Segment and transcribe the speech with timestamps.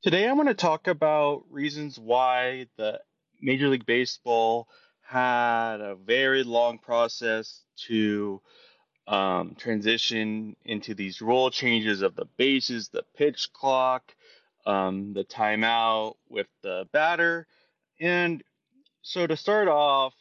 [0.00, 3.00] Today I'm going to talk about reasons why the
[3.42, 4.68] Major League Baseball
[5.02, 8.40] had a very long process to
[9.08, 14.14] um, transition into these rule changes of the bases, the pitch clock,
[14.66, 17.48] um, the timeout with the batter.
[17.98, 18.44] And
[19.02, 20.14] so to start off,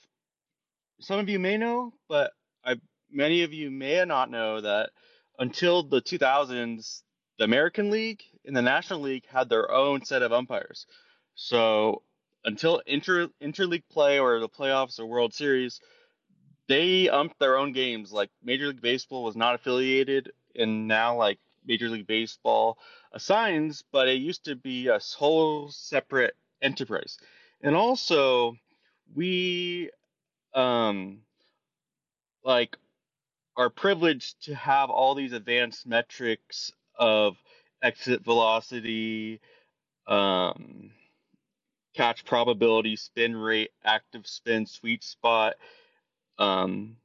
[1.02, 2.32] some of you may know, but
[2.66, 2.78] I,
[3.12, 4.89] many of you may not know that
[5.38, 7.04] until the 2000s,
[7.38, 10.87] the American League and the National League had their own set of umpires.
[11.36, 12.01] So
[12.45, 15.79] until inter interleague play or the playoffs or World Series,
[16.68, 18.11] they umped their own games.
[18.11, 22.78] Like Major League Baseball was not affiliated, and now like Major League Baseball
[23.11, 27.17] assigns, but it used to be a whole separate enterprise.
[27.61, 28.56] And also,
[29.15, 29.92] we
[30.54, 31.19] um
[32.44, 32.78] like
[33.58, 37.38] are privileged to have all these advanced metrics of
[37.81, 39.39] exit velocity,
[40.08, 40.92] um,
[41.95, 45.56] catch probability, spin rate, active spin, sweet spot,
[46.40, 46.95] um,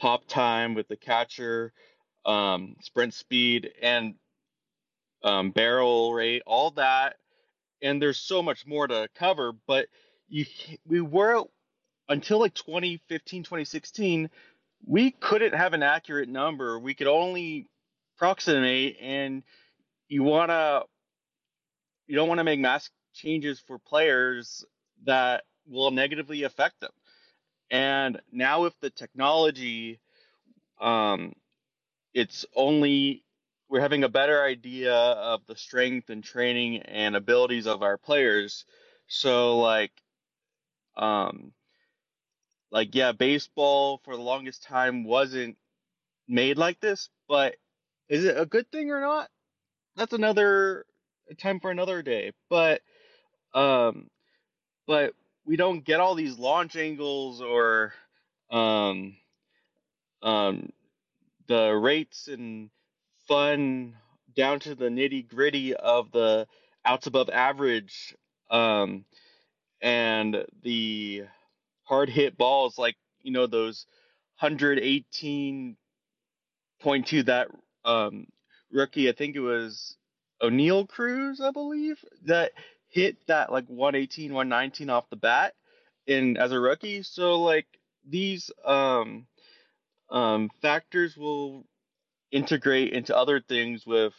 [0.00, 1.72] pop time with the catcher,
[2.24, 4.14] um, sprint speed, and
[5.22, 7.16] um, barrel rate, all that.
[7.82, 9.86] And there's so much more to cover, but
[10.28, 10.46] you
[10.86, 11.44] we were
[12.08, 14.30] until like 2015, 2016,
[14.86, 16.78] we couldn't have an accurate number.
[16.78, 17.66] We could only
[18.20, 19.42] approximate, and
[20.08, 20.82] you wanna
[22.06, 24.64] you don't want to make mass changes for players
[25.04, 26.90] that will negatively affect them.
[27.70, 30.00] And now if the technology,
[30.80, 31.32] um,
[32.12, 33.24] it's only
[33.70, 38.64] we're having a better idea of the strength and training and abilities of our players.
[39.06, 39.92] So like,
[40.96, 41.52] um,
[42.70, 45.56] like yeah, baseball for the longest time wasn't
[46.28, 47.54] made like this, but
[48.10, 49.30] is it a good thing or not?
[49.96, 50.84] That's another
[51.38, 52.32] time for another day.
[52.50, 52.82] But
[53.54, 54.08] um,
[54.86, 55.14] but
[55.46, 57.94] we don't get all these launch angles or
[58.50, 59.16] um,
[60.22, 60.70] um,
[61.46, 62.70] the rates and
[63.28, 63.94] fun
[64.34, 66.46] down to the nitty gritty of the
[66.84, 68.14] outs above average
[68.50, 69.04] um,
[69.80, 71.24] and the
[71.84, 73.86] hard hit balls like you know those
[74.42, 75.76] 118.2
[77.26, 77.48] that
[77.84, 78.26] um,
[78.70, 79.96] rookie I think it was
[80.42, 82.52] Oneil Cruz I believe that
[82.88, 85.54] hit that like 118 119 off the bat
[86.06, 87.02] in as a rookie.
[87.02, 87.66] So like
[88.08, 89.26] these um
[90.10, 91.64] um factors will
[92.32, 94.14] integrate into other things with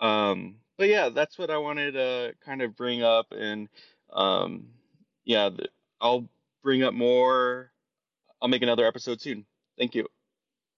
[0.00, 3.68] um but yeah that's what i wanted to kind of bring up and
[4.12, 4.66] um
[5.24, 5.48] yeah
[6.00, 6.28] i'll
[6.66, 7.70] bring up more.
[8.42, 9.46] I'll make another episode soon.
[9.78, 10.15] Thank you